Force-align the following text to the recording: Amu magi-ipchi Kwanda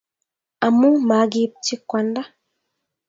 Amu 0.65 0.89
magi-ipchi 1.07 1.75
Kwanda 1.89 2.21